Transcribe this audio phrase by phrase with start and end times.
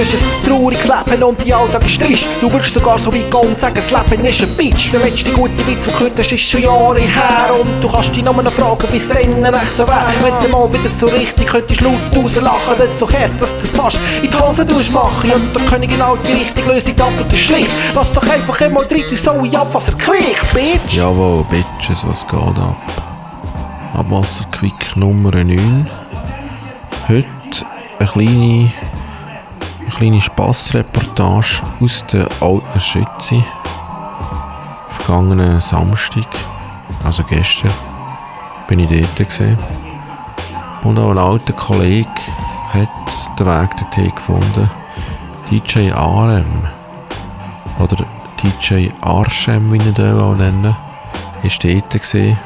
[0.00, 2.28] hast ein trauriges Leben und die Alltag ist trist.
[2.40, 4.90] Du willst sogar so weit gehen und sagen, das Leben ist ein Bitch.
[4.92, 7.50] Der letzte gute Witz, den gehört hast, ist schon Jahre her.
[7.60, 10.12] Und du kannst dich nur noch fragen, wie es dann echt so wäre.
[10.22, 13.98] Wenn du mal wieder so richtig könntest laut rauslachen, das so hart, dass du fast
[14.22, 15.32] in die Hose machen.
[15.32, 17.70] Und da können genau die richtige Lösung, die Antwort ist schlicht.
[17.94, 20.96] Lass doch einfach einmal drin, du so in Abwasser quick, Bitch.
[20.96, 22.76] Jawohl, Bitches, was geht ab?
[23.94, 25.86] Abwasserquick Nummer 9.
[27.08, 27.26] Heute
[27.98, 28.99] eine kleine, eine
[30.00, 33.44] kleine Spassreportage aus der alten Schütze.
[34.88, 36.26] Vergangenen Samstag,
[37.04, 37.70] also gestern,
[38.66, 39.58] bin ich dort gesehen.
[40.84, 42.08] Und auch ein alter Kollege
[42.72, 42.88] hat
[43.38, 44.70] den Weg dorthin gefunden.
[45.50, 46.46] DJ Arem.
[47.78, 48.06] Oder
[48.42, 50.74] DJ Arschem, wie ich ihn auch nennen
[51.42, 52.38] ist dort gesehen,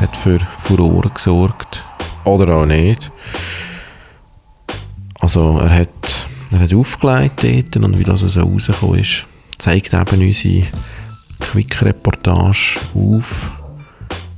[0.00, 1.84] hat für Furore gesorgt.
[2.24, 3.12] Oder auch nicht.
[5.20, 9.24] Also er hat, er hat aufgelegt und wie das so rausgekommen ist,
[9.58, 10.66] zeigt eben unsere
[11.40, 13.52] Quick-Reportage auf,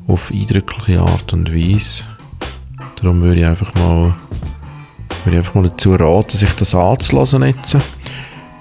[0.06, 2.04] auf eindrückliche Art und Weise.
[2.96, 4.14] Darum würde ich einfach mal,
[5.24, 7.42] würde ich einfach mal dazu raten, sich das anzulassen.
[7.42, 7.56] Ich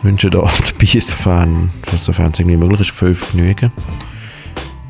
[0.02, 0.40] wünsche da
[0.80, 3.72] dabei, sofern, sofern es irgendwie möglich ist, viel Vergnügen.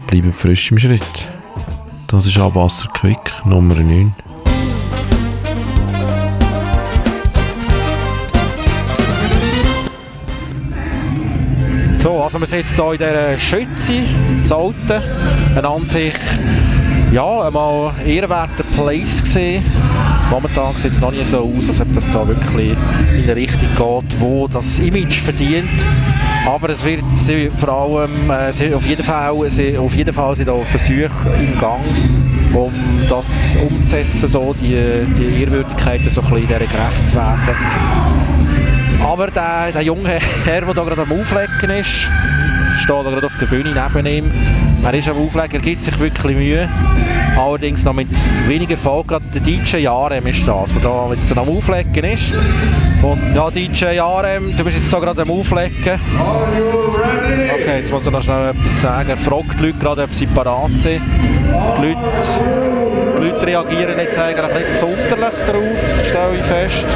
[0.07, 1.27] Bleiben frisch im Schritt.
[2.07, 4.13] Das ist Abwasser Quick Nummer 9.
[12.03, 14.01] So, also wir sind jetzt hier in dieser Schütze,
[14.41, 15.01] das Alte,
[15.55, 16.13] ein an sich,
[17.13, 19.63] ja, einmal ehrenwerter Place gesehen.
[20.29, 22.75] Momentan sieht es noch nicht so aus, als ob das da wirklich
[23.15, 25.69] in eine Richtung geht, wo das Image verdient.
[26.45, 27.05] Aber es wird
[27.57, 31.85] vor allem, äh, auf jeden Fall, auf jeden Fall sind da Versuche im Gang,
[32.53, 32.73] um
[33.07, 38.22] das umzusetzen, so die, die Ehrwürdigkeiten so ein bisschen gerecht zu werden.
[39.03, 42.09] Aber der, der junge Herr, der hier gerade am Auflegen ist,
[42.77, 44.31] steht gerade auf der Bühne neben ihm.
[44.83, 46.69] Er ist am Auflegen, er gibt sich wirklich Mühe.
[47.37, 48.07] Allerdings noch mit
[48.47, 49.07] weniger Erfolg.
[49.07, 52.33] Gerade der DJ Jarem ist das, der da mit am Auflegen ist.
[53.01, 55.99] Und ja, DJ Jarem, du bist jetzt hier gerade am Auflegen.
[57.53, 59.09] Okay, jetzt muss er noch schnell etwas sagen.
[59.09, 61.01] Er fragt die Leute gerade, ob sie parat sind.
[61.77, 61.99] Die Leute,
[63.23, 66.87] die Leute reagieren jetzt eigentlich nicht sonderlich darauf, stelle ich fest.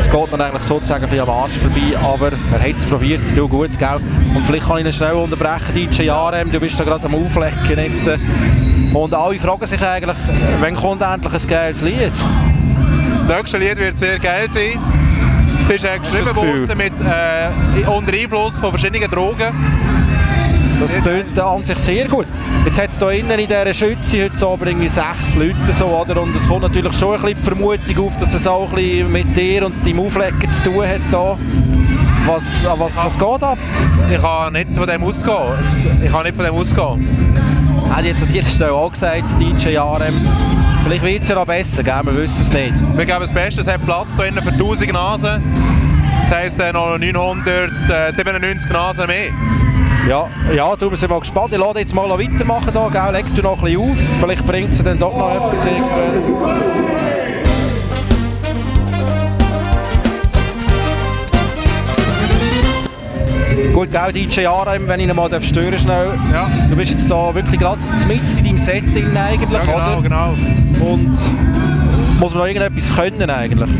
[0.00, 3.22] Es geht dann eigentlich sozusagen ein bisschen am Arsch vorbei, aber er hat es probiert,
[3.34, 4.00] du gut, gell?
[4.34, 7.94] Und vielleicht kann ich ihn schnell unterbrechen, DJ Jarem, du bist da gerade am Auflegen
[7.94, 8.10] jetzt.
[8.92, 10.16] Und alle fragen sich eigentlich,
[10.60, 12.12] wann kommt endlich ein geiles Lied?
[13.10, 14.78] Das nächste Lied wird sehr geil sein.
[15.68, 19.91] Es ist äh, geschrieben worden mit, äh, unter Einfluss von verschiedenen Drogen.
[20.82, 22.26] Das tönt an sich sehr gut.
[22.64, 26.20] Jetzt hat es hier innen in dieser Schütze heute Abend irgendwie sechs Leute so, oder?
[26.20, 29.12] Und es kommt natürlich schon ein bisschen die Vermutung auf, dass es auch ein bisschen
[29.12, 31.38] mit dir und deinem Auflegen zu tun hat hier.
[32.26, 33.58] Was, was, was geht ab?
[34.10, 36.02] Ich kann nicht von dem ausgehen.
[36.02, 37.88] Ich kann nicht von dem ausgehen.
[37.88, 40.20] Hat jetzt an dieser Stelle auch gesagt, DJ Arem.
[40.82, 42.00] Vielleicht wird es ja noch besser, gell?
[42.02, 42.74] wir wissen es nicht.
[42.96, 45.42] Wir geben das Beste, es hat Platz hier innen für 1000 Nasen.
[46.22, 49.30] Das heisst äh, noch 997 Nasen mehr.
[50.12, 51.54] Ja, ja, wir sind mal gespannt.
[51.54, 53.12] Ich lade jetzt mal weitermachen hier, gell?
[53.12, 53.96] leg du noch ein bisschen auf.
[54.20, 56.22] Vielleicht bringt es dann doch noch etwas irgendwann.
[63.72, 66.10] Gut, gell, DJ Arem, wenn ich ihn mal stören schnell.
[66.30, 66.50] Ja.
[66.68, 70.02] Du bist jetzt da wirklich gerade mit in deinem Setting eigentlich, ja, genau, oder?
[70.02, 70.34] genau.
[70.92, 71.16] Und
[72.20, 73.70] muss man noch irgendetwas können eigentlich?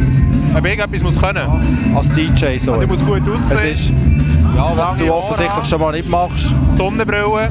[0.54, 1.46] Ob ich irgendetwas muss können?
[1.46, 1.60] Ja,
[1.94, 2.72] als DJ so.
[2.72, 4.21] Also ich muss gut aussehen.
[4.56, 6.54] Ja, was du offensichtlich schon mal nicht machst.
[6.70, 7.50] Sonnenbrille.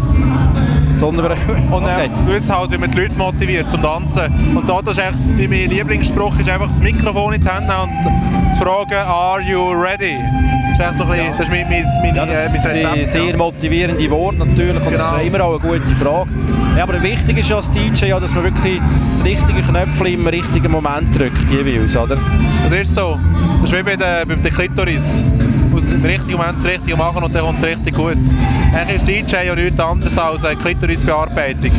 [0.94, 1.36] Sonnenbrille.
[1.72, 2.06] Und okay.
[2.06, 4.56] äh, wissen halt, wie man die Leute motiviert zum Tanzen.
[4.56, 8.54] Und da das ist eigentlich, mein Lieblingsspruch ist einfach das Mikrofon in die Hände und
[8.54, 10.18] zu fragen, are you ready?
[10.78, 11.32] Das ist, so bisschen, ja.
[11.32, 14.92] das ist mein, mein, mein, ja, das äh, mein sehr, sehr motivierende Worte natürlich und
[14.92, 15.12] genau.
[15.12, 16.30] das ist immer auch eine gute Frage.
[16.76, 20.28] Ja, aber wichtig ist ja als DJ, ja, dass man wirklich das richtige Knöpfchen im
[20.28, 22.18] richtigen Moment drückt, jeweils, oder?
[22.64, 23.20] Das ist so.
[23.62, 25.24] Das ist wie bei der, bei der Klitoris.
[25.74, 28.18] Aus dem richtigen Moment das Richtige machen und dann kommt es richtig gut.
[28.74, 31.72] Eigentlich ist DJ ja nichts anderes als eine Klitorisbearbeitung.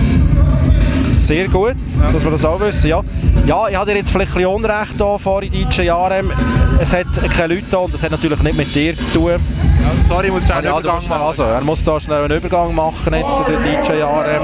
[1.18, 2.10] Sehr gut, ja.
[2.10, 2.88] dass wir das auch wissen.
[2.88, 3.00] Ja,
[3.46, 6.32] ja ich hatte jetzt vielleicht ein Unrecht hier vor in DJ Jarem.
[6.80, 7.06] Es hat
[7.36, 9.30] keine Leute und das hat natürlich nicht mit dir zu tun.
[9.30, 9.38] Ja,
[10.08, 11.22] sorry, ich muss schnell einen ah, Übergang machen.
[11.22, 14.42] Also, er muss da schnell einen Übergang machen, jetzt, der DJ Jarem.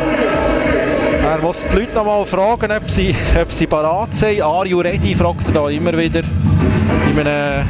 [1.28, 4.40] Er muss die Leute noch mal fragen, ob sie, ob sie parat sind.
[4.40, 5.14] Are you ready?
[5.14, 7.66] fragt er da immer wieder in einem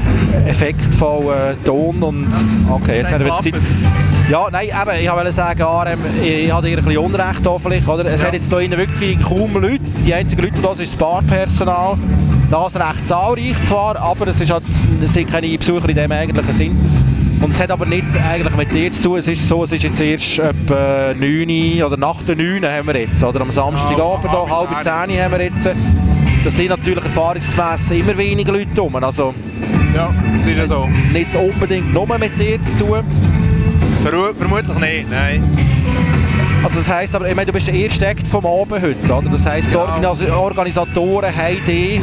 [0.46, 2.00] effektvollen Ton.
[2.00, 2.28] Und
[2.70, 3.54] okay, jetzt haben wir Zeit.
[4.30, 8.04] Ja, nein, eben, ich wollte sagen, Arem, ich hatte ein bisschen Unrecht da vielleicht, oder?
[8.04, 8.28] Es ja.
[8.28, 9.80] hat jetzt hier wirklich kaum Leute.
[10.06, 11.98] Die einzigen Leute, die da sind, ist das Barpersonal.
[12.52, 14.62] Das recht zahlreich zwar, aber es, ist halt,
[15.02, 17.07] es sind keine Besucher in dem eigentlichen Sinn.
[17.40, 19.18] Und es hat aber nicht eigentlich mit dir zu tun.
[19.18, 23.00] Es ist so, es ist jetzt erst etwa 9 oder nach der 9 haben wir
[23.00, 23.22] jetzt.
[23.22, 24.92] Oder am Samstagabend, Ja, ja, halb 10
[25.22, 25.68] haben wir jetzt.
[26.44, 28.96] Da sind natürlich erfahrungsgemäss immer weniger Leute rum.
[28.96, 29.34] Also
[29.94, 30.12] Ja,
[30.56, 30.88] das so.
[31.12, 33.00] nicht unbedingt nur mit dir zu tun.
[34.02, 35.42] Vermutlich nicht, nein.
[36.62, 39.28] Also das heisst aber, ich meine, du bist der erste Act vom Abend heute, oder?
[39.30, 39.80] Das heisst, die Ja.
[39.84, 42.00] Organis Organisatoren haben dich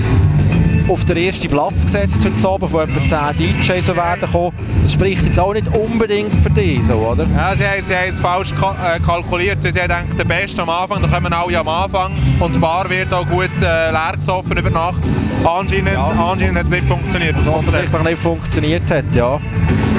[0.88, 4.52] auf den ersten Platz gesetzt heute Abend, wo etwa 10 DJs so werden kommen.
[4.84, 7.26] Das spricht jetzt auch nicht unbedingt für dich, so, oder?
[7.36, 9.58] Ja, sie, haben, sie haben es falsch äh, kalkuliert.
[9.64, 12.12] Sie haben gedacht, der Beste am Anfang, da kommen alle am Anfang.
[12.40, 15.04] Und die Bar wird auch gut äh, leer gesoffen über Nacht.
[15.44, 16.06] Anscheinend, Ja.
[16.06, 17.38] anscheinend hat es nicht funktioniert.
[17.38, 19.40] Das offensichtlich nicht funktioniert hat, ja.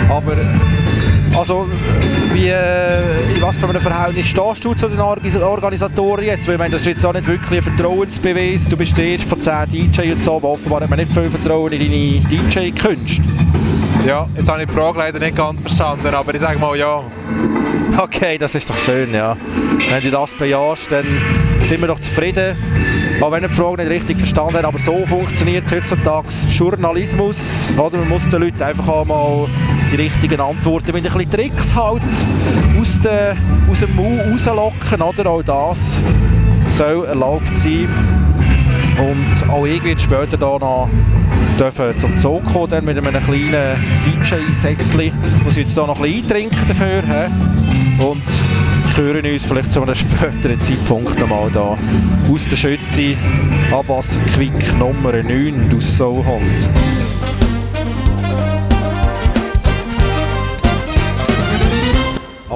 [0.09, 0.33] Aber
[1.37, 1.69] also
[2.33, 6.47] wie, äh, in was für einem Verhältnis stehst du zu den Organisatoren jetzt?
[6.47, 8.69] Weil ich meine, das ist jetzt auch nicht wirklich ein Vertrauensbeweis.
[8.69, 11.31] Du bist der erste von 10 DJs und so, aber offenbar hat man nicht viel
[11.31, 13.23] Vertrauen in deine DJ-Künste.
[14.07, 17.03] Ja, jetzt habe ich die Frage leider nicht ganz verstanden, aber ich sage mal ja.
[17.99, 19.37] Okay, das ist doch schön, ja.
[19.91, 21.07] Wenn du das bejahst, dann
[21.61, 22.57] sind wir doch zufrieden.
[23.21, 27.69] Auch wenn ich die Frage nicht richtig verstanden habe, aber so funktioniert heutzutage Journalismus.
[27.77, 27.99] Oder?
[27.99, 29.49] Man muss den Leuten einfach auch mal
[29.91, 32.03] die richtigen Antworten mit ein bisschen Tricks halt
[32.79, 33.35] aus, de,
[33.71, 35.03] aus dem Mund rauslocken.
[35.03, 35.27] Oder?
[35.27, 36.01] Auch das
[36.69, 37.89] soll erlaubt sein.
[38.99, 40.89] Und auch ich werde später da noch
[41.59, 45.13] dürfen zum Zug kommen, dann mit einem kleinen DJ-Säckchen.
[45.45, 47.03] Muss jetzt da noch ein bisschen eintrinken dafür.
[47.03, 48.03] He?
[48.03, 48.23] Und
[48.97, 51.77] hören uns vielleicht zu einem späteren Zeitpunkt nochmal da
[52.31, 53.17] aus der Schütze
[53.73, 57.06] Abwasserquick Nummer 9 aus Soulhand.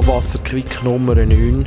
[0.00, 1.66] Abwasserquick Nummer 9.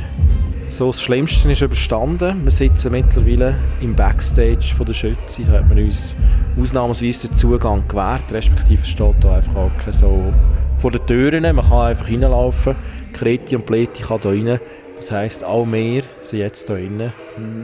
[0.68, 2.42] So, das Schlimmste ist überstanden.
[2.42, 5.42] Wir sitzen mittlerweile im Backstage von der Schütze.
[5.44, 6.16] Da hat man uns
[6.60, 10.32] ausnahmsweise den Zugang gewährt, respektive es steht da einfach auch kein so
[10.78, 11.42] vor den Türen.
[11.42, 12.74] Man kann einfach reinlaufen.
[13.12, 14.58] Kreti und Pleti kann da rein.
[14.96, 17.12] Das heisst, auch wir sind jetzt da rein.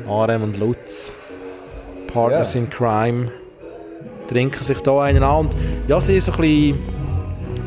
[0.09, 1.13] Arem und Lutz,
[2.13, 3.33] Partners in Crime,
[4.29, 5.47] trinken sich da einen an.
[5.47, 5.57] Und
[5.89, 6.77] ja, sie ist so ein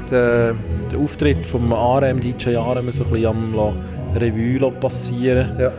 [0.09, 0.57] bisschen
[0.93, 3.55] den, Auftritt vom RM, DJ RM, so ein bisschen am
[4.15, 5.51] Revue passieren.
[5.59, 5.71] Ja.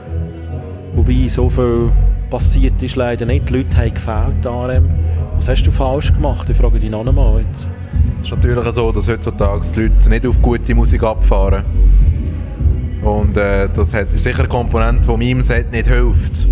[0.95, 1.91] Wobei so viel
[2.31, 3.49] passiert ist leider nicht.
[3.49, 4.91] Die Leute haben gefällt, RM.
[5.37, 6.49] Was hast du falsch gemacht?
[6.49, 7.69] Ich frage dich noch einmal jetzt.
[8.21, 11.65] Es ist natürlich so, dass heutzutage die Leute nicht auf gute Musik abfahren.
[13.03, 16.47] Und äh, das hat, sicher eine Komponente, die meinem Set nicht hilft.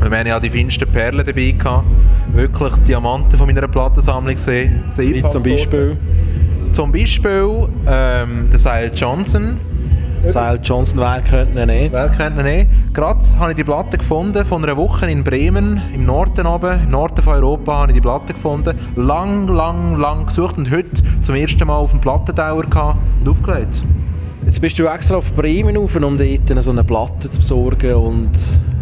[0.00, 1.84] Wir haben ja die feinsten Perlen dabei gehabt.
[2.32, 4.84] Wirklich Diamanten von meiner Plattensammlung gesehen.
[4.96, 5.96] Wie zum Beispiel
[6.74, 9.58] Zum Beispiel ähm, der Sile Johnson.
[10.26, 11.92] Sile Johnson, wer könnte ihn nicht?
[11.92, 12.66] Wer kennt ihn nicht?
[12.92, 16.90] Gerade habe ich die Platte gefunden, von einer Woche in Bremen, im Norden oben, im
[16.90, 18.76] Norden von Europa habe ich die Platte gefunden.
[18.96, 20.90] Lang, lang, lang gesucht und heute
[21.22, 23.84] zum ersten Mal auf dem Plattentower gehabt und aufgelegt.
[24.44, 28.30] Jetzt bist du extra auf Bremen rauf, um dort so eine Platte zu besorgen und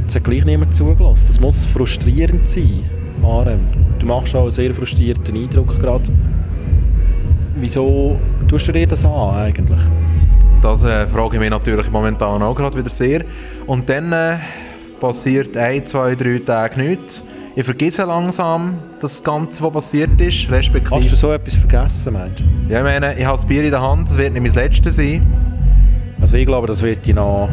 [0.08, 1.26] es hat gleich niemand zugelassen.
[1.26, 2.86] Das muss frustrierend sein,
[3.22, 3.60] Arem.
[3.98, 6.04] Du machst auch einen sehr frustrierten Eindruck gerade.
[7.54, 8.18] Wieso
[8.48, 9.80] tust du dir das an eigentlich?
[10.62, 13.24] Das äh, frage ich mich natürlich momentan auch gerade wieder sehr.
[13.66, 14.36] Und dann äh,
[15.00, 17.24] passiert ein, zwei, drei Tage nichts.
[17.54, 20.96] Ich vergesse langsam das Ganze, was passiert ist, respektive...
[20.96, 22.44] Hast du so etwas vergessen, meinst du?
[22.72, 24.96] Ja, ich meine, ich habe das Bier in der Hand, das wird nicht mein letztes
[24.96, 25.26] sein.
[26.20, 27.50] Also ich glaube, das wird dich noch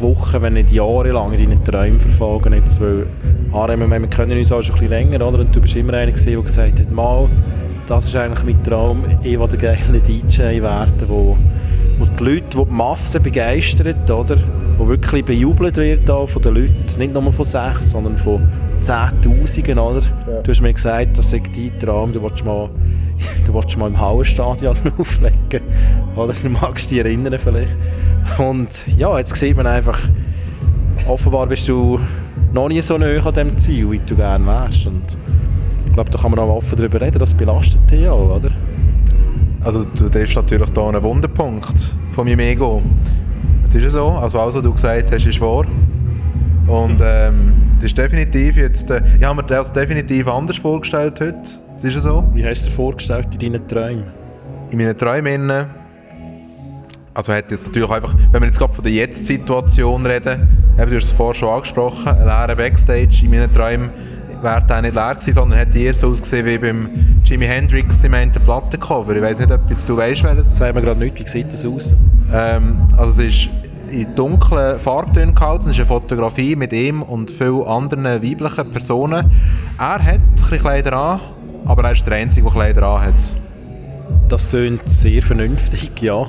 [0.00, 2.54] Wochen, wenn nicht Jahre lang in deinen Träumen verfolgen.
[2.54, 3.06] Jetzt, weil
[3.52, 5.40] Harem, meine, wir kennen uns auch schon ein bisschen länger, oder?
[5.40, 7.28] Und du bist immer einer gewesen, der gesagt hat, mal,
[7.86, 11.36] das ist eigentlich mein Traum, ich will der geile DJ werden, wo,
[11.98, 14.36] wo die Leute, wo die Masse begeistert, oder?
[14.78, 18.48] Wo wirklich bejubelt wird auch von den Leuten, nicht nur von sechs, sondern von
[18.80, 20.02] Zehntausenden, oder?
[20.42, 22.68] Du hast mir gesagt, das sei dein Traum, du willst mal,
[23.46, 25.60] du willst mal im Hauenstadion auflegen,
[26.16, 26.32] oder?
[26.32, 27.74] Du magst dich erinnern vielleicht.
[28.38, 30.00] Und ja, jetzt sieht man einfach,
[31.06, 32.00] offenbar bist du
[32.52, 34.86] noch nie so nahe an dem Ziel, wie du gerne wärst.
[34.86, 35.16] Und
[35.94, 38.50] ich glaube, da kann man auch offen darüber reden, das belastet dich ja auch, oder?
[39.62, 42.82] Also du triffst natürlich hier einen Wunderpunkt von meinem Ego.
[43.64, 45.64] Es ist ja so, also alles, was du gesagt hast, ist wahr.
[46.66, 51.38] Und ähm, es ist definitiv jetzt, äh, ich habe mir das definitiv anders vorgestellt heute.
[51.76, 52.28] Es ist ja so.
[52.34, 54.04] Wie hast du dir vorgestellt in deinen Träumen?
[54.72, 55.66] In meinen Träumen,
[57.14, 60.96] also hat jetzt natürlich einfach, wenn wir jetzt gerade von der Jetzt-Situation reden, eben, du
[60.96, 63.90] hast es vorher schon angesprochen, ein leerer Backstage in meinen Träumen
[64.44, 66.88] wäre der nicht leer gewesen, sondern hätte eher so ausgesehen wie beim
[67.24, 69.16] Jimi Hendrix im einen Plattencover.
[69.16, 71.52] Ich weiß nicht, ob jetzt du weißt, wer das Sag mir gerade nicht, wie sieht
[71.52, 71.94] das aus?
[72.32, 73.50] ähm, also es ist,
[73.90, 75.64] in dunklen Farbtönen gehalten.
[75.64, 79.30] Es ist eine Fotografie mit ihm und vielen anderen weiblichen Personen.
[79.78, 81.20] Er hat ein Kleider an,
[81.64, 83.36] aber er ist der Einzige, der Kleider an hat.
[84.28, 86.26] Das klingt sehr vernünftig, ja.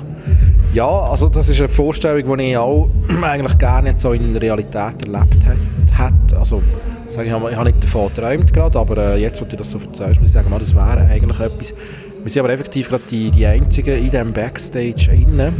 [0.72, 2.88] Ja, also das ist eine Vorstellung, die ich auch
[3.22, 6.38] eigentlich gerne so in der Realität erlebt hätte.
[6.38, 6.62] Also,
[7.08, 9.78] sage ich, ich habe nicht davon geträumt gerade, aber äh, jetzt, wo du das so
[9.78, 11.74] erzählst, muss ich sagen, das wäre eigentlich etwas.
[12.22, 15.54] Wir sind aber effektiv gerade die, die Einzigen in diesem Backstage innen.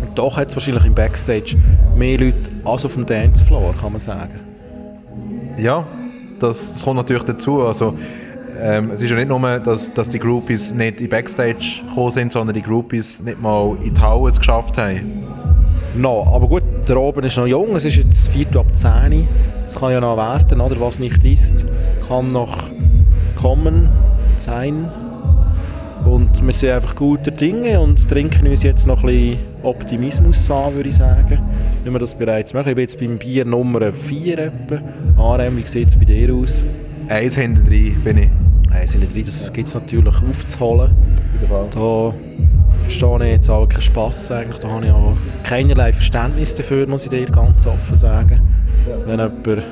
[0.00, 1.56] Und doch hat es wahrscheinlich im Backstage
[1.94, 4.40] mehr Leute als auf dem Dancefloor, kann man sagen.
[5.58, 5.86] Ja,
[6.38, 7.62] das, das kommt natürlich dazu.
[7.62, 7.94] Also,
[8.58, 12.32] ähm, es ist ja nicht nur, dass, dass die Groupies nicht in Backstage gekommen sind,
[12.32, 15.24] sondern die Groupies nicht mal in die Halle geschafft haben.
[15.94, 19.26] No, aber gut, der oben ist noch jung, es ist jetzt 4 ab 10
[19.64, 20.80] Es kann ja noch werden, oder?
[20.80, 21.66] Was nicht ist,
[22.06, 22.70] kann noch
[23.40, 23.88] kommen,
[24.38, 24.88] sein.
[26.04, 30.74] Und wir sind einfach guter Dinge und trinken uns jetzt noch ein bisschen Optimismus an,
[30.74, 31.38] würde ich sagen.
[31.84, 32.68] Wie wir das bereits machen.
[32.70, 34.80] Ich bin jetzt beim Bier Nummer 4 etwa.
[35.18, 36.64] Arem, wie sieht es bei dir aus?
[37.08, 38.28] Eins hinter drei bin ich.
[38.70, 40.92] Eins hinter drei, das gibt es natürlich aufzuholen.
[41.72, 42.14] Da
[42.82, 44.58] verstehe ich jetzt auch keinen Spass eigentlich.
[44.58, 48.40] Da habe ich auch keinerlei Verständnis dafür, muss ich dir ganz offen sagen.
[49.06, 49.66] Wenn jemand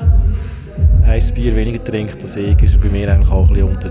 [1.05, 3.91] ein Bier weniger trinkt als ich, ist er bei mir eigentlich auch ein bisschen unter.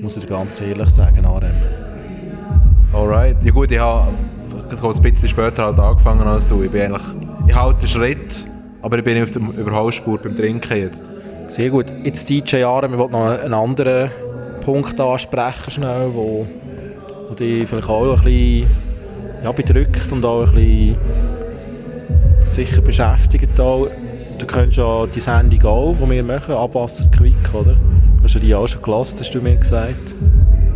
[0.00, 1.52] Muss ich dir ganz ehrlich sagen, Arem.
[2.92, 3.36] Alright.
[3.42, 4.08] Ja gut, ich habe
[4.70, 6.62] ein bisschen später halt angefangen als du.
[6.62, 7.02] Ich bin eigentlich,
[7.46, 8.46] ich halte den Schritt,
[8.82, 11.04] aber ich bin auf der Überholspur beim Trinken jetzt.
[11.48, 11.86] Sehr gut.
[12.04, 14.10] Jetzt DJ Arem, wir wollten noch einen anderen
[14.64, 16.46] Punkt ansprechen, schnell, wo,
[17.32, 18.66] wo dich vielleicht auch ein bisschen
[19.42, 20.96] ja, bedrückt und auch ein bisschen
[22.44, 23.58] sicher beschäftigt.
[23.58, 23.88] Auch.
[24.38, 27.76] Du kennst ja die Sendung auch, die wir machen, Abwasser Quick, oder?
[28.22, 30.14] Hast du die auch schon gelassen, hast du mir gesagt?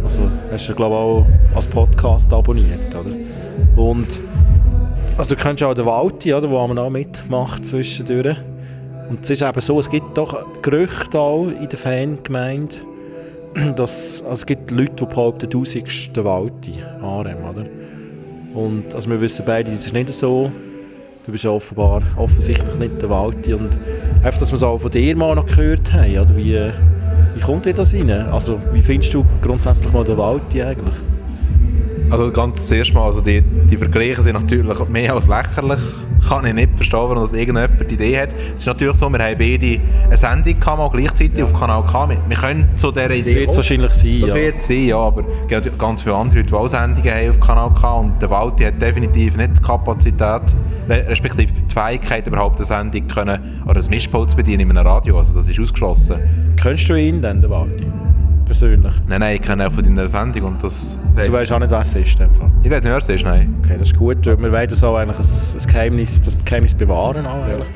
[0.03, 0.21] Also
[0.51, 3.15] hast du, glaube ich, auch als Podcast abonniert, oder?
[3.77, 4.21] Und
[5.19, 8.37] also du kennst auch den Walti, oder, wo man auch mitmacht zwischendurch.
[9.11, 12.77] Und es ist eben so, es gibt doch Gerüchte auch in der Fangemeinde,
[13.77, 17.65] dass also es gibt Leute, die behaupten, du seist der Walti, Arem, oder?
[18.55, 20.51] Und also wir wissen beide, das ist nicht so.
[21.25, 23.71] Du bist offenbar offensichtlich nicht der Walti und
[24.23, 26.57] einfach, dass wir es auch von dir mal noch gehört haben, oder wie,
[27.35, 28.11] wie kommt dir das rein?
[28.11, 30.95] Also wie findest du grundsätzlich mal den Walti eigentlich?
[32.09, 35.81] Also ganz zuerst mal, also die, die Vergleiche sind natürlich mehr als lächerlich.
[36.29, 38.35] Kann ich nicht verstehen, warum das irgendjemand die Idee hat.
[38.55, 41.45] Es ist natürlich so, wir haben beide eine Sendung gehabt, gleichzeitig ja.
[41.45, 42.09] auf Kanal K.
[42.09, 44.35] Wir, wir können zu dieser Idee Das wird es wahrscheinlich sein, Das ja.
[44.35, 47.41] wird sein, ja, aber es gibt ganz viele andere Leute, die auch Sendungen haben auf
[47.41, 50.43] Kanal K und der Walti hat definitiv nicht die Kapazität,
[50.89, 55.19] respektive die Fähigkeit, überhaupt eine Sendung können, oder ein Mischpult zu bedienen in einem Radio,
[55.19, 56.17] also das ist ausgeschlossen.
[56.61, 57.87] Kennst du ihn denn, den Walti?
[58.59, 58.95] Persönlich?
[59.07, 60.99] Nein, nein, ich kenne auch von deiner Sendung und das...
[61.15, 62.51] Du weißt auch nicht, wer es ist, in dem Fall.
[62.63, 63.55] Ich weiß nicht, wer es ist, nein.
[63.63, 64.25] Okay, das ist gut.
[64.25, 67.27] weil Wir wollen so eigentlich ein, ein Geheimnis, das Geheimnis bewahren.
[67.27, 67.67] Auch, ehrlich.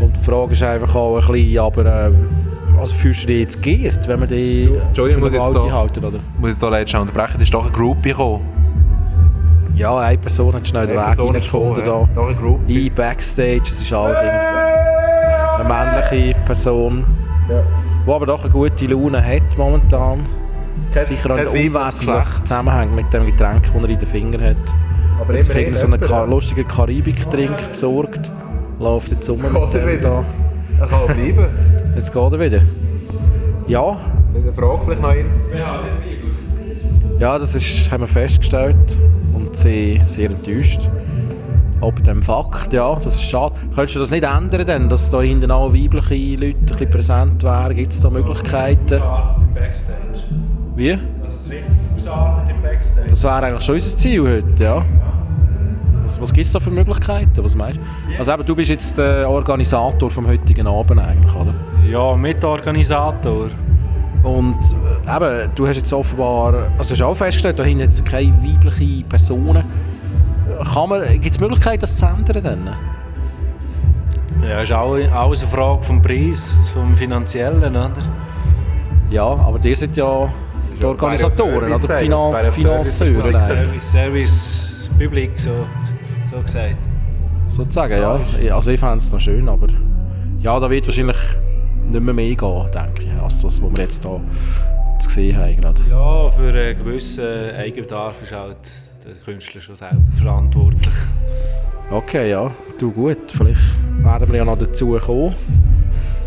[0.00, 2.10] Und die Frage ist einfach auch ein bisschen, aber äh,
[2.78, 6.18] also fühlst du dich jetzt geehrt, wenn wir die für eine da- halten, oder?
[6.34, 8.42] Ich muss jetzt hier leider schnell unterbrechen, es ist doch eine Groupie gekommen.
[9.74, 12.06] Ja, eine Person hat schnell den Weg reingefunden da.
[12.14, 12.88] Doch eine Groupie.
[12.88, 14.44] In Backstage, es ist allerdings
[15.58, 17.04] eine männliche Person,
[18.06, 20.26] die aber doch eine gute Laune hat momentan.
[21.00, 24.42] Sicher auch kein nicht weibliches unwesentlich zusammenhängt mit dem Getränk, das er in den Fingern
[24.42, 24.56] hat.
[25.20, 28.30] Aber Jetzt immerhin kriegt er so einen Ka lustigen Karibik-Trink besorgt.
[28.80, 30.00] Läuft jetzt um Geht mit er dem wieder?
[30.10, 30.24] da.
[30.80, 31.46] Er kann auch bleiben.
[31.94, 32.60] Jetzt geht er wieder.
[33.68, 34.00] Ja,
[34.34, 35.26] Eine Frage vielleicht noch ein.
[37.20, 38.98] ja, das ist, haben wir festgestellt
[39.34, 40.88] und sie sehr enttäuscht.
[41.82, 43.56] Ob dem Fakt, ja, das ist schade.
[43.74, 47.42] Könntest du das nicht ändern, denn, dass da hinten auch weibliche Leute ein bisschen präsent
[47.42, 47.74] wären?
[47.74, 48.94] Gibt es da Möglichkeiten?
[48.94, 49.98] Im Backstage.
[50.76, 50.96] Wie?
[51.22, 53.10] Dass es richtig ausartet im Backstage.
[53.10, 54.84] Das wäre eigentlich schon unser Ziel heute, ja.
[56.04, 57.42] Was, was gibt es da für Möglichkeiten?
[57.42, 58.18] Was meinst du?
[58.18, 61.52] Also eben, du bist jetzt der Organisator vom heutigen Abend eigentlich, oder?
[61.90, 63.48] Ja, Mitorganisator.
[64.22, 64.56] Und
[65.04, 68.32] äh, eben, du hast jetzt offenbar, also du hast auch festgestellt, da hinten jetzt keine
[68.40, 69.64] weiblichen Personen.
[71.18, 72.42] Gibt es Möglichkeiten, das zu ändern?
[72.42, 72.76] Dann?
[74.48, 77.92] Ja, ist auch alles eine Frage vom Preis, vom Finanziellen, oder?
[79.10, 80.32] Ja, aber ihr seid ja
[80.76, 83.34] die ja Organisatoren, Service oder die ja Finanz Service sein.
[83.34, 85.50] eigentlich, Service, Service Public, so,
[86.30, 86.76] so gesagt.
[87.48, 88.54] sozusagen, ja.
[88.54, 89.66] Also ich fände es noch schön, aber
[90.40, 91.16] ja, da wird wahrscheinlich
[91.90, 94.20] nicht mehr mehr gehen, denke ich, als das, was wir jetzt hier
[94.98, 95.82] zu sehen haben gerade.
[95.88, 98.56] Ja, für einen gewissen Eigenbedarf ist halt
[99.04, 100.94] der Künstler schon selber verantwortlich.
[101.90, 103.60] Okay, ja, du gut, vielleicht
[104.02, 105.34] werden wir ja noch dazu kommen.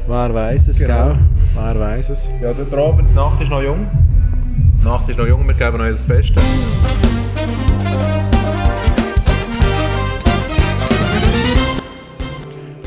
[0.07, 1.07] Wer weiß es, Genau.
[1.09, 1.19] gell?
[1.55, 2.29] Wer weiß es.
[2.41, 3.87] Ja, der Abend, die Nacht ist noch jung.
[4.81, 6.39] Die Nacht ist noch jung, wir geben euch das Beste.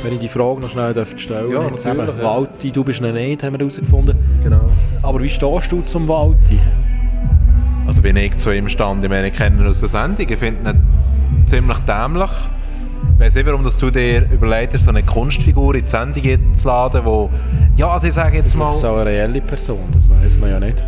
[0.02, 2.22] Wenn ich die Frage noch schnell dürfte stellen Ja, natürlich, ja.
[2.24, 4.16] Walti, du bist noch nicht, haben wir herausgefunden.
[4.44, 4.70] Genau.
[5.02, 6.58] Aber wie stehst du zum Walti?
[7.88, 10.36] Also bin ich zu ihm stand, ich meine, ich kenne ihn aus der Sendung, ich
[10.36, 12.30] finde ihn ziemlich dämlich.
[13.14, 16.54] Ich weiss nicht, warum dass du dir überlegt hast, so eine Kunstfigur in die Sendung
[16.54, 17.30] zu laden, wo,
[17.76, 18.68] ja, also ich sage jetzt mal...
[18.68, 20.84] Das ist auch eine reelle Person, das weiß man ja nicht.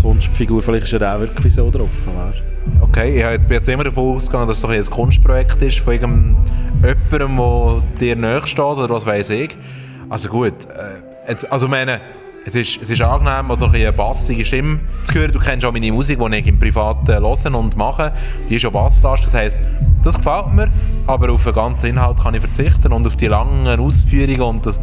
[0.00, 1.90] Kunstfigur, vielleicht ist er auch wirklich so drauf.
[2.06, 2.42] Weißt?
[2.80, 5.92] Okay, ich bin jetzt immer davon ausgegangen, dass es doch ein Kunstprojekt ist von
[6.82, 9.54] irgendjemandem, der dir nahe steht oder was weiß ich.
[10.08, 12.00] Also gut, äh, jetzt, also meine,
[12.46, 15.32] es ist, es ist angenehm, also eine bassige Stimme zu hören.
[15.32, 18.12] Du kennst auch meine Musik, die ich im Privaten hören und mache.
[18.48, 19.58] Die ist schon basslastig, das heisst,
[20.04, 20.70] das gefällt mir,
[21.08, 24.80] aber auf den ganzen Inhalt kann ich verzichten und auf die langen Ausführungen und das,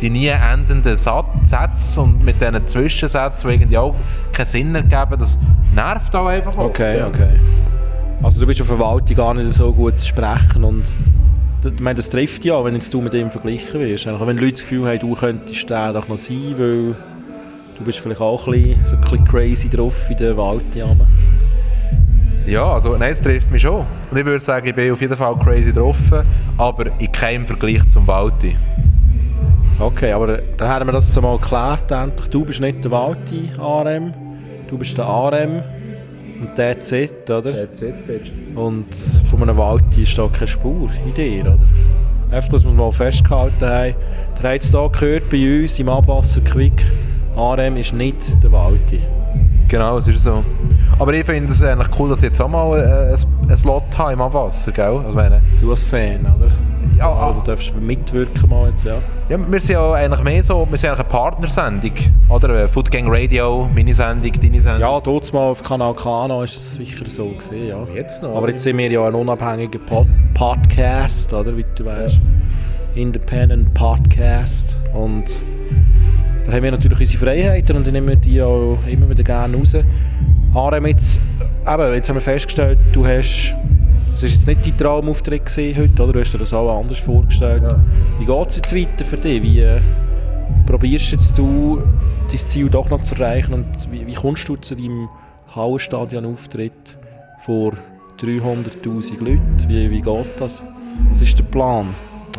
[0.00, 3.94] die nie endenden Sätze und mit diesen Zwischensätzen, die irgendwie auch
[4.32, 5.38] keinen Sinn ergeben, das
[5.72, 6.56] nervt auch einfach.
[6.58, 7.38] Okay, okay.
[8.24, 10.84] Also du bist auf Verwaltung gar nicht so gut zu sprechen und
[11.66, 14.06] ich meine, das trifft ja, wenn jetzt du mit ihm verglichen wirst.
[14.06, 16.94] Einfach, wenn Leute das Gefühl haben, du könntest der doch noch sein, weil
[17.78, 21.06] du bist vielleicht auch ein bisschen, so ein bisschen crazy drauf in der Waldjahre.
[22.46, 23.86] Ja, also nein, es trifft mich schon.
[24.10, 26.22] Und ich würde sagen, ich bin auf jeden Fall crazy getroffen,
[26.58, 28.54] aber in keinem Vergleich zum Walti.
[29.78, 31.90] Okay, aber dann haben wir das mal geklärt.
[31.90, 32.28] endlich.
[32.28, 34.12] Du bist nicht der Walti ARM,
[34.68, 35.62] du bist der ARM
[36.44, 37.52] und der Z, oder?
[38.54, 38.86] Und
[39.30, 41.58] von einem Walti ist da keine Spur in dir, oder?
[42.30, 43.94] Einfach, dass wir es mal festgehalten haben.
[44.42, 46.84] Der hat es hier gehört bei uns im Abwasser Quick.
[47.36, 49.00] ARM ist nicht der Walti.
[49.68, 50.44] Genau, es ist so.
[50.98, 53.96] Aber ich finde es eigentlich cool, dass ich jetzt auch mal äh, ein, ein Slot
[53.96, 55.00] habe im Abwasser, gell?
[55.04, 56.52] Also meine, Du als Fan, oder?
[56.96, 57.32] Ja, ah.
[57.32, 58.98] Du darfst mitwirken mal jetzt, ja.
[59.28, 61.92] ja, wir sind ja eigentlich mehr so, wir sind eigentlich eine Partnersendung,
[62.28, 62.68] oder?
[62.68, 64.80] Food Gang Radio, meine Sendung, deine Sendung.
[64.80, 67.86] Ja, dort mal auf Kanal Kana ist es sicher so gesehen, ja.
[67.94, 72.20] Jetzt noch, Aber jetzt sind wir ja ein unabhängiger Pod Podcast, oder wie du weißt.
[72.94, 74.76] Independent Podcast.
[74.92, 75.24] Und
[76.46, 79.56] da haben wir natürlich unsere Freiheiten und dann nehmen wir die auch immer wieder gerne
[79.56, 79.74] raus.
[80.54, 81.20] Harem jetzt,
[81.66, 83.54] eben, jetzt haben wir festgestellt, du hast,
[84.14, 85.42] es war jetzt nicht dein Traumauftritt
[85.76, 86.12] heute, oder?
[86.12, 87.62] Du hast dir das auch anders vorgestellt.
[88.18, 89.42] Wie geht es jetzt weiter für dich?
[89.42, 89.80] Wie äh,
[90.66, 91.82] probierst jetzt du,
[92.28, 95.08] dein Ziel doch noch zu erreichen und wie, wie kommst du zu deinem
[95.54, 96.96] Hallenstadion-Auftritt
[97.44, 97.72] vor
[98.20, 99.56] 300'000 Leuten?
[99.68, 100.64] Wie, wie geht das?
[101.10, 101.88] Was ist der Plan?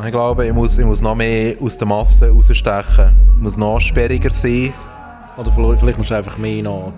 [0.05, 3.15] Ich glaube, ich muss, ich muss noch mehr aus der Masse rausstechen.
[3.37, 4.73] Ich muss noch sperriger sein.
[5.37, 6.93] Oder vielleicht musst du einfach mehr noch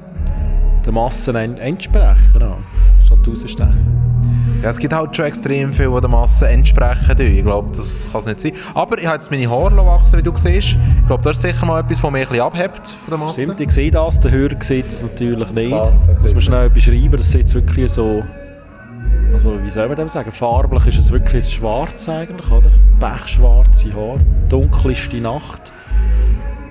[0.85, 2.57] der Massen en- entsprechen, ja,
[3.05, 4.16] statt rausstechen.
[4.61, 7.19] Ja, es gibt halt schon extrem viel, die der Masse entsprechen.
[7.19, 8.51] Ich glaube, das kann es nicht sein.
[8.73, 10.77] Aber ich habe jetzt meine Haare wachsen, wie du siehst.
[10.99, 13.41] Ich glaube, das ist sicher mal etwas, was mich ein bisschen abhebt von der Masse.
[13.43, 15.67] Stimmt, ich sehe das, der Hörer sieht das natürlich nicht.
[15.67, 18.23] Klar, der Muss man schnell beschreiben, das sieht wirklich so...
[19.33, 20.31] Also wie soll man dem sagen?
[20.31, 22.71] Farblich ist es wirklich schwarz eigentlich, oder?
[22.99, 25.71] Pechschwarze Haare, dunkelste Nacht.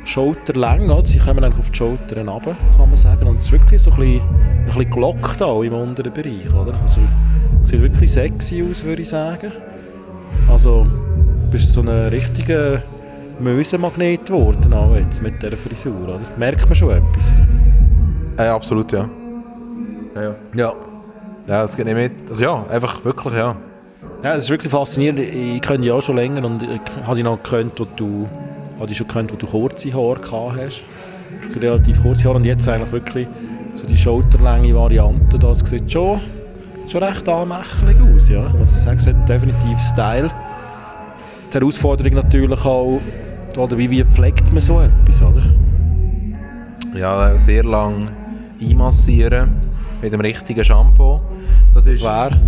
[0.04, 1.06] Schulterlänge, oder?
[1.06, 3.26] sie kommen eigentlich auf die Schultern runter, kann man sagen.
[3.28, 6.74] Und es ist wirklich so ein bisschen, ein bisschen gelockt auch im unteren Bereich, oder?
[6.80, 7.00] Also
[7.68, 9.52] sieht wirklich sexy aus, würde ich sagen.
[10.48, 12.82] Also du bist so ein richtiger
[13.38, 16.20] Mösenmagnet geworden auch jetzt mit dieser Frisur, oder?
[16.36, 17.32] Merkt man schon etwas?
[18.38, 19.08] Äh, absolut, ja.
[20.14, 20.34] Ja, ja.
[20.54, 20.72] Ja.
[21.46, 22.12] Ja, das geht nicht mit.
[22.28, 23.54] Also ja, einfach wirklich, ja.
[24.22, 25.20] Ja, es ist wirklich faszinierend.
[25.20, 28.26] Ich kenne dich auch schon länger und ich dich noch gekannt, wo du,
[28.86, 30.84] dich schon gekannt, wo du kurze Haare gehabt hast.
[31.54, 33.28] Relativ kurze Haare und jetzt eigentlich wirklich
[33.74, 35.38] so die schulterlänge Variante.
[35.38, 36.20] Das sieht schon,
[36.90, 38.48] schon recht anmächtig aus, ja.
[38.58, 40.30] Muss ich sagen, es hat definitiv Style.
[41.50, 43.00] Die Herausforderung natürlich auch,
[43.56, 45.42] oder wie, wie pflegt man so etwas, oder?
[46.94, 48.10] Ja, sehr lang
[48.60, 49.50] einmassieren
[50.02, 51.20] mit dem richtigen Shampoo.
[51.74, 52.38] Das Das ist, wäre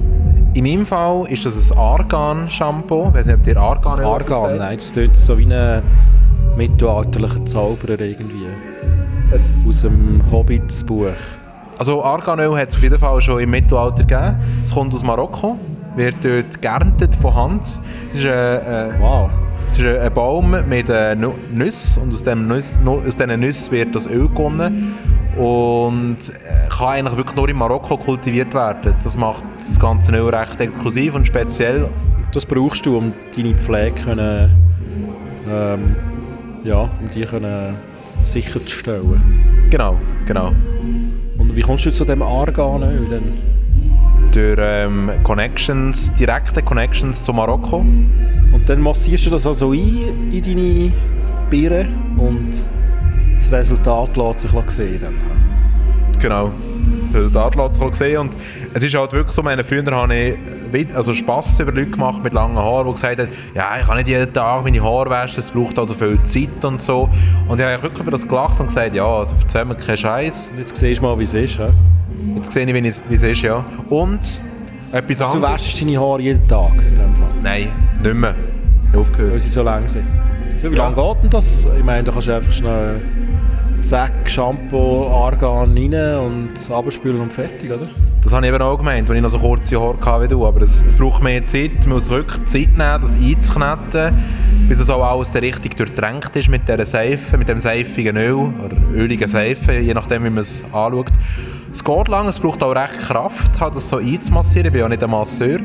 [0.54, 3.08] in meinem Fall ist das ein Argan-Shampoo.
[3.08, 5.82] Ich weiß nicht, ob ihr Argan Argan, nein, das klingt so wie ein
[6.56, 8.46] mittelalterlicher Zauberer irgendwie.
[9.68, 11.12] Aus dem Hobbits-Buch.
[11.78, 14.36] Also Arganöl hat es auf jeden Fall schon im Mittelalter gegeben.
[14.64, 15.56] Es kommt aus Marokko,
[15.94, 17.78] wird dort geerntet von Hand.
[18.12, 19.30] Es ist, äh, äh, Wow.
[19.68, 23.94] es ist ein, Baum mit äh, Nüssen und aus, dem Nüss, aus diesen Nüssen wird
[23.94, 24.94] das Öl gewonnen
[25.36, 28.94] und äh, kann eigentlich wirklich nur in Marokko kultiviert werden.
[29.04, 31.88] Das macht das ganze Öl recht exklusiv und speziell.
[32.32, 34.50] Das brauchst du, um deine Pflege können,
[35.48, 35.94] ähm,
[36.64, 37.76] ja, um die können
[38.24, 39.22] sicherzustellen.
[39.70, 40.52] Genau, genau.
[41.58, 43.32] Wie kommst du zu dem Arganöl denn?
[44.30, 47.78] Durch ähm, Connections, direkte Connections zu Marokko.
[47.78, 50.92] Und dann massierst du das also ein in deine
[51.50, 52.62] Birne und
[53.34, 55.00] das Resultat lässt sich sehen.
[55.00, 55.14] Dann.
[56.20, 56.52] Genau.
[57.06, 58.18] Das Resultat lässt sich sehen.
[58.18, 58.36] Und
[58.74, 60.38] es ist halt wirklich so, meine, früher habe ich Wit-
[60.94, 64.08] also Spass über Leute gemacht mit langen Haaren, die gesagt haben, ja, ich kann nicht
[64.08, 67.08] jeden Tag meine Haare waschen, es braucht also viel Zeit und so.
[67.48, 70.52] Und ich habe wirklich über das gelacht und gesagt, ja, also erzähl mir keinen Scheiß.
[70.58, 71.58] Jetzt siehst du mal, wie es ist.
[71.58, 71.68] hä?
[72.36, 72.74] Jetzt sehe ich,
[73.08, 73.64] wie es ist, ja.
[73.90, 74.40] Und
[74.92, 75.54] etwas Du anderes.
[75.54, 77.68] wäschst deine Haare jeden Tag in dem Fall, Nein,
[78.02, 78.34] nicht mehr.
[78.92, 79.40] weil Aufgehört.
[79.40, 80.04] sie so lang sind.
[80.58, 80.88] So, wie Ja.
[80.88, 81.68] lange geht denn das?
[81.78, 83.00] Ich meine, da kannst du einfach schnell
[83.82, 87.88] Zack, Shampoo, Argan rein und abspülen und fertig, oder?
[88.28, 90.46] Das habe ich eben auch gemeint, als ich noch so kurze Haare hatte wie du.
[90.46, 91.86] Aber es, es braucht mehr Zeit.
[91.86, 94.18] Man muss wirklich Zeit nehmen, das einzukneten,
[94.68, 98.76] bis es auch alles richtig durchtränkt ist mit dieser Seife, mit dem seifigen Öl oder
[98.92, 101.10] öligen Seife, je nachdem, wie man es anschaut.
[101.78, 104.66] Es geht lang, es braucht auch recht Kraft, halt das so einzumassieren.
[104.66, 105.60] Ich bin ja nicht ein Masseur.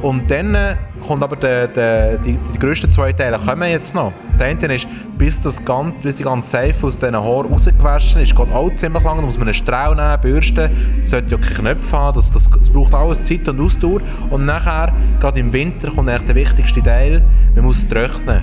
[0.00, 0.76] Und dann äh,
[1.06, 4.14] kommt aber der, der, die, die grössten zwei Teile kommen jetzt noch.
[4.30, 8.34] Das eine ist, bis, das ganze, bis die ganze Seife aus diesen Haaren rausgewaschen ist,
[8.34, 9.18] geht auch ziemlich lang.
[9.18, 10.70] Da muss man einen Strahl nehmen, bürsten.
[11.02, 12.16] Es sollte ja keine Knöpfe haben.
[12.16, 14.00] Das, das, das braucht alles Zeit und Ausdauer.
[14.30, 17.22] Und nachher, gerade im Winter, kommt eigentlich der wichtigste Teil.
[17.54, 18.40] Man muss es trocknen.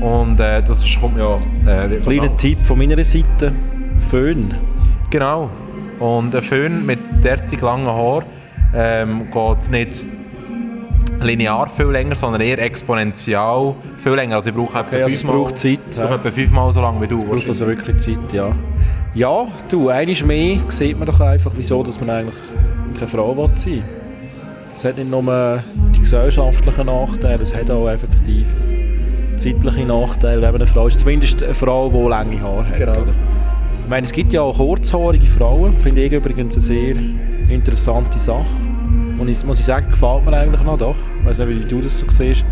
[0.00, 1.36] Und äh, das kommt ja...
[1.64, 3.52] Äh, Kleiner Tipp von meiner Seite:
[4.10, 4.52] Föhn.
[5.10, 5.48] Genau.
[5.98, 8.24] Und ein Föhn mit derartig langen Haaren
[8.74, 10.04] ähm, geht nicht
[11.22, 14.36] linear viel länger, sondern eher exponentiell viel länger.
[14.36, 16.14] Also ich brauche etwa Okay, es fünfmal- braucht Zeit, Ich brauche ja.
[16.16, 17.24] etwa fünfmal so lange wie du.
[17.24, 18.50] Braucht also wirklich Zeit, ja.
[19.14, 22.34] Ja, du, eines mehr sieht man doch einfach, wieso dass man eigentlich
[22.96, 23.82] keine Frau will sein
[24.74, 25.62] Es hat nicht nur
[25.94, 28.46] die gesellschaftlichen Nachteile, es hat auch effektiv
[29.38, 31.00] zeitliche Nachteile, wenn eine Frau ist.
[31.00, 32.78] Zumindest eine Frau, die lange Haare hat.
[32.78, 32.96] Genau.
[33.86, 36.96] Ich meine, es gibt ja auch kurzhaarige Frauen, finde ich übrigens eine sehr
[37.48, 38.44] interessante Sache.
[39.16, 40.96] Und ich, muss ich sagen, gefällt mir eigentlich noch doch.
[41.20, 42.44] Ich weiß nicht, wie du das so siehst.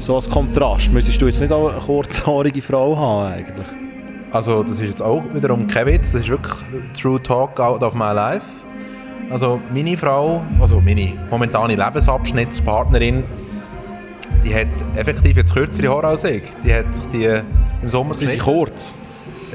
[0.00, 0.90] So als Kontrast.
[0.90, 3.66] Müsstest du jetzt nicht auch eine kurzhaarige Frau haben eigentlich?
[4.32, 6.54] Also das ist jetzt auch wiederum kein Witz, das ist wirklich
[7.00, 8.46] True Talk out of my life.
[9.30, 13.22] Also meine Frau, also meine momentane Lebensabschnittspartnerin,
[14.44, 16.42] die hat effektiv jetzt kürzere Haare als ich.
[16.64, 17.40] Die hat sich die
[17.82, 18.96] im Sommer Sie sind kurz.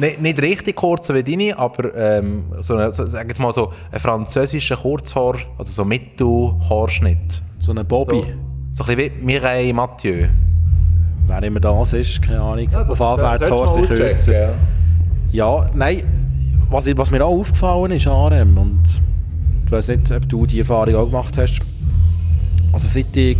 [0.02, 3.72] Nicht, nicht richtig kurz wie deine, aber ähm, so, eine, so sag jetzt mal so
[3.92, 7.40] ein französischer Kurzhaar, also so Mittelhaarschnitt.
[7.60, 8.24] So eine Bobby.
[8.72, 10.28] So, so ein bisschen wie Mireille Mathieu.
[11.28, 12.68] Wer immer das ist, keine Ahnung.
[12.74, 14.56] Auf jeden Fall die Haare sind kürzer.
[15.32, 16.02] Ja, nein,
[16.72, 18.82] was, was mir auch aufgefallen ist, Arem, und
[19.68, 21.60] ich weiß nicht, ob du die Erfahrung auch gemacht hast.
[22.74, 23.38] Also seit ich,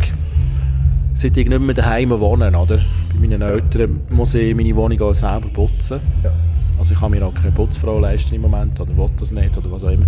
[1.16, 2.78] seit ich nicht mehr daheim wohne, oder?
[2.78, 6.00] Bei meinen Eltern muss ich meine Wohnung auch selber putzen.
[6.24, 6.32] Ja.
[6.82, 9.72] Also ich kann mir auch keine Putzfrau leisten im Moment, oder will das nicht, oder
[9.72, 10.08] was auch immer.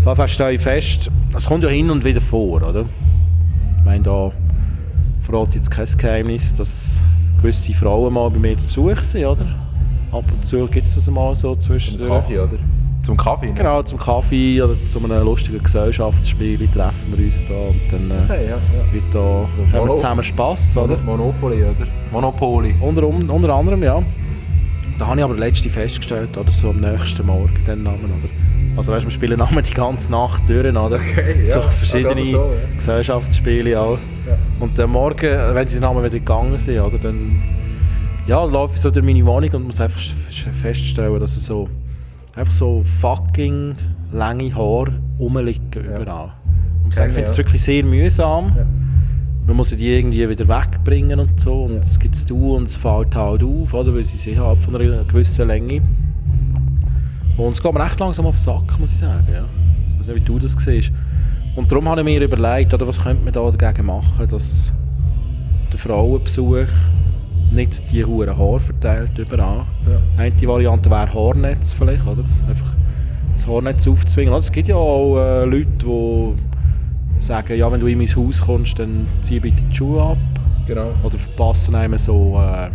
[0.00, 2.80] Auf jeden Fall stelle ich fest, es kommt ja hin und wieder vor, oder?
[2.80, 4.32] Ich meine, da
[5.20, 7.00] verrate jetzt kein Geheimnis, dass
[7.40, 9.46] gewisse Frauen mal bei mir zu Besuch sind, oder?
[10.10, 12.58] Ab und zu gibt es das mal so zwischen oder?
[13.02, 13.54] Zum Kaffee, ne?
[13.54, 18.24] Genau, zum Kaffee oder zu einem lustigen Gesellschaftsspiel treffen wir uns da und dann äh,
[18.24, 18.92] Okay, ja, ja.
[18.92, 20.96] wird da, haben wir zusammen Spass, oder?
[20.96, 21.86] Monopoly, oder?
[22.10, 22.74] Monopoly.
[22.80, 24.02] Unter, unter anderem, ja.
[25.00, 28.28] Da habe ich aber letzte festgestellt, oder so am nächsten Morgen, den Namen, oder?
[28.76, 30.96] Also weißt, wir spielen nachher die ganze Nacht durch, oder?
[30.96, 31.52] Okay, ja.
[31.52, 32.76] So verschiedene so, ja.
[32.76, 33.98] Gesellschaftsspiele auch.
[34.28, 34.36] Ja.
[34.60, 37.42] Und dann morgen, äh, wenn sie Namen wieder gegangen sind, oder, dann
[38.26, 40.00] ja, laufe ich so durch meine Wohnung und muss einfach
[40.52, 41.66] feststellen, dass es so
[42.36, 43.76] einfach so fucking
[44.12, 46.32] lange Haare rumliegen überall.
[46.84, 48.54] Und ich finde es wirklich sehr mühsam.
[49.50, 51.64] Man muss die irgendwie wieder wegbringen und so.
[51.64, 53.92] Und es gibt du und es fällt halt auf, oder?
[53.92, 55.82] weil sie sich halt von einer gewissen Länge.
[57.36, 59.26] Und es geht mir echt langsam auf den Sack, muss ich sagen.
[59.28, 59.42] Ja.
[59.94, 60.92] Ich weiß nicht, wie du das siehst.
[61.56, 64.72] Und darum habe ich mir überlegt, oder, was könnte man da dagegen machen, dass
[65.72, 66.68] der Frauenbesuch
[67.50, 69.64] nicht die hohen Haare verteilt überall.
[69.84, 70.00] Ja.
[70.16, 72.22] Eine Variante wäre Haarnetz vielleicht, oder?
[72.48, 72.72] Einfach
[73.34, 74.32] das Haarnetz aufzwingen.
[74.32, 76.34] Also, es gibt ja auch äh, Leute, die
[77.20, 80.18] sagen, ja, wenn du in mein Haus kommst, dann zieh bitte die Schuhe ab.
[80.66, 80.88] Genau.
[81.04, 82.70] Oder verpassen einem so, äh,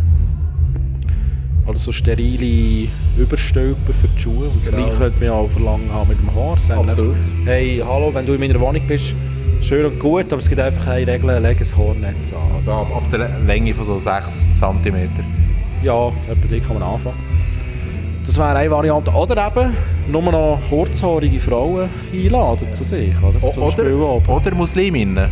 [1.68, 4.48] oder so sterile Überstülpen für die Schuhe.
[4.48, 4.84] Und das Genau.
[4.84, 6.58] gleiche könnte man auch verlangen haben mit dem Haar.
[6.58, 7.16] Sagen Absolut.
[7.44, 9.14] Hey, hallo, wenn du in meiner Wohnung bist,
[9.60, 12.38] schön und gut, aber es gibt einfach eine Regel, leg ein Haarnetz an.
[12.56, 15.08] Also ab, ab der Länge von so 6 cm.
[15.82, 17.16] Ja, etwa die kann man anfangen.
[18.26, 19.10] Das wäre eine Variante.
[19.12, 19.72] Oder eben
[20.10, 23.12] nur noch kurzhaarige Frauen einladen zu sich.
[23.22, 24.28] Oder, Zum Oder, Spielabend.
[24.28, 25.30] oder Musliminnen.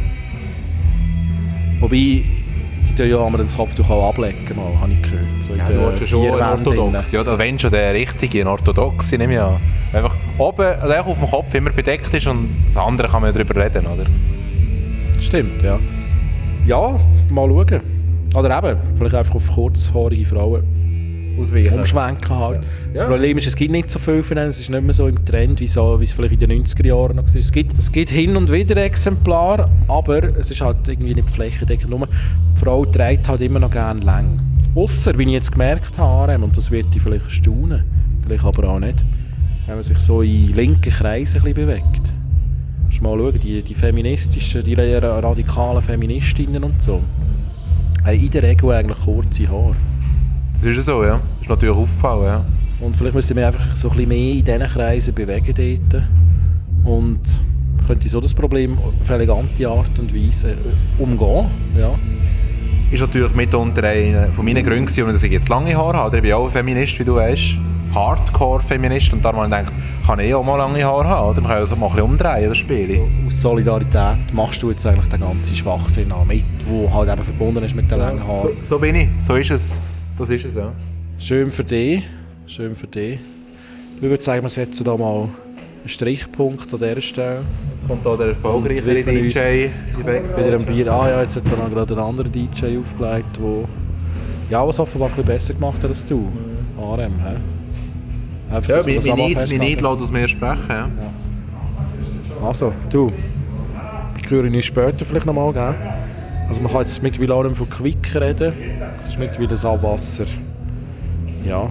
[1.80, 5.26] Wobei, die tun ja aber das Kopftuch auch ablecken, mal, habe ich gehört.
[5.40, 7.12] So Ja, den du willst ja schon orthodox.
[7.12, 9.57] Ja, da wenn schon der richtige, ein orthodoxe, nehme ich an.
[9.92, 13.42] Einfach oben, also auf dem Kopf immer bedeckt ist und das andere kann man ja
[13.42, 14.04] darüber reden, oder?
[15.20, 15.78] Stimmt, ja.
[16.66, 16.98] Ja,
[17.30, 17.80] mal schauen.
[18.35, 20.62] Oder eben, vielleicht einfach auf kurzhaarige Frauen
[21.38, 21.78] Ausweichen.
[21.78, 22.62] umschwenken halt.
[22.92, 23.08] Das Ja.
[23.08, 25.24] Problem ist, es gibt nicht so viel von denen, es ist nicht mehr so im
[25.24, 27.34] Trend, wie, so, wie es vielleicht in den 90er Jahren noch war.
[27.34, 31.90] Es gibt, es gibt hin und wieder Exemplare, aber es ist halt irgendwie nicht flächendeckend.
[31.90, 34.40] Nur die Frau trägt halt immer noch gerne lang.
[34.74, 37.84] Ausser, wie ich jetzt gemerkt habe, und das wird dich vielleicht erstaunen,
[38.24, 39.04] vielleicht aber auch nicht,
[39.66, 42.12] wenn man sich so in linken Kreisen ein bisschen bewegt.
[42.86, 47.00] Musst mal schauen, die, die feministischen, die radikalen Feministinnen und so,
[48.04, 49.76] haben in der Regel eigentlich kurze Haare.
[50.54, 51.20] Das ist ja so, ja.
[51.20, 52.44] Das ist natürlich aufgefallen, ja.
[52.80, 56.02] Und vielleicht müsste man einfach so ein bisschen mehr in diesen Kreisen bewegen dort.
[56.84, 57.20] Und
[57.86, 61.46] könnte so das Problem auf elegante Art und Weise äh, umgehen.
[61.78, 61.90] Ja.
[62.90, 66.16] Ist natürlich mitunter einer von meinen Gründen, warum ich jetzt lange Haare habe.
[66.16, 67.58] Ich bin auch ein Feminist, wie du weißt.
[67.94, 69.12] Hardcore-Feminist.
[69.12, 69.72] Und darum habe ich gedacht,
[70.06, 71.30] kann ich auch mal lange Haare haben.
[71.30, 71.40] Oder?
[71.40, 73.00] Man kann ja so mal ein bisschen umdrehen, das Spiel.
[73.26, 77.62] Aus Solidarität machst du jetzt eigentlich den ganzen Schwachsinn an, mit, der halt eben verbunden
[77.64, 78.48] ist mit den langen So, Haaren.
[78.62, 79.08] so bin ich.
[79.20, 79.80] So ist es.
[80.18, 80.72] Das ist es, ja.
[81.18, 82.03] Schön für dich.
[82.46, 83.18] Schön für dich.
[83.96, 87.42] Ich würde sagen, wir setzen da mal einen Strichpunkt an dieser Stelle.
[87.74, 90.92] Jetzt kommt hier der erfolgreichere DJ Wieder ein Bier.
[90.92, 93.68] Ah ja, jetzt hat er noch gerade einen anderen DJ aufgelegt, wo
[94.50, 96.29] ja, was offenbar ein bisschen besser gemacht hat als du.
[96.79, 98.55] RM, hä?
[98.55, 99.59] Einfach, Ja, mein.
[99.59, 100.68] Neid lässt aus mir sprechen.
[100.68, 100.88] Ja.
[102.46, 103.11] Also, du.
[104.22, 105.74] Ich höre ihn später vielleicht nochmal, gell?
[106.48, 108.54] Also man kann jetzt mittlerweile auch nicht von Quick reden.
[109.00, 110.24] Es ist mittlerweile das Abwasser.
[111.46, 111.68] Ja.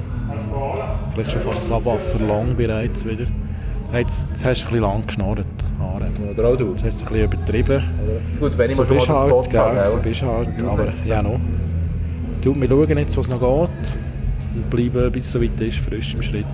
[1.12, 3.26] Vielleicht schon fast das Abwasser lang bereits wieder.
[3.94, 5.46] Jetzt, jetzt hast du ein bisschen lang geschnarrt.
[6.32, 6.72] Oder auch du.
[6.72, 7.84] Jetzt hast du es ein bisschen übertrieben.
[8.40, 9.86] Gut, wenn ich So mal schon mal halt, Spot habe, gell?
[9.88, 10.04] So gell?
[10.04, 10.50] bist du halt.
[10.68, 11.40] Aber ja, noch.
[12.42, 13.94] Du, wir schauen jetzt, was noch geht.
[14.56, 16.46] Und bleiben, bis es so weit ist, frisch im Schritt.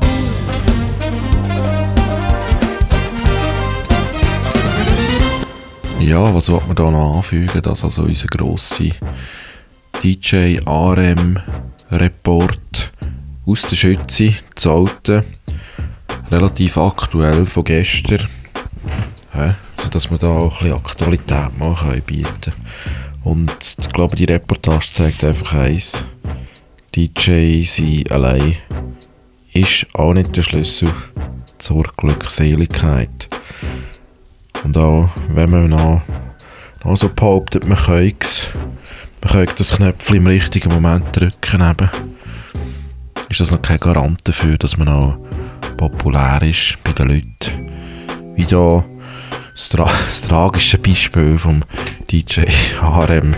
[5.99, 8.91] Ja, was wollte man da noch anfügen, dass also unser grosser
[10.01, 11.38] DJ RM
[11.91, 12.91] Report
[13.45, 15.23] aus der Schütze, zu Alten,
[16.31, 18.27] relativ aktuell von gestern,
[19.33, 22.53] hä, sodass wir da auch ein bisschen Aktualität mal können bieten.
[23.23, 26.05] Und ich glaube, die Reportage zeigt einfach eins,
[26.95, 28.55] DJ sein allein
[29.53, 30.89] ist auch nicht der Schlüssel
[31.57, 33.27] zur Glückseligkeit.
[34.63, 36.01] Und auch wenn man noch,
[36.83, 38.27] noch so behauptet, man könnte
[39.21, 41.89] man könnte das Knöpfchen im richtigen Moment drücken, eben,
[43.29, 45.17] ist das noch kein Garant dafür, dass man auch
[45.77, 47.71] populär ist bei den Leuten.
[48.35, 48.83] Wie da
[49.53, 51.63] das, tra das tragische Beispiel vom
[52.09, 52.45] DJ
[52.81, 53.35] HRM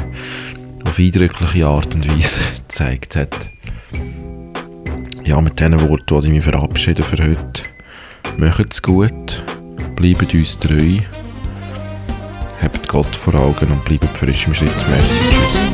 [0.86, 3.50] auf eindrückliche Art und Weise gezeigt hat.
[5.24, 7.64] Ja, mit diesen Worten wollte ich mich verabschieden für heute.
[8.38, 9.44] Macht es gut,
[10.02, 10.98] bleibt uns treu,
[12.60, 14.72] habt Gott vor Augen und bleibt frisch im Schritt.
[14.90, 15.71] Merci, tschüss.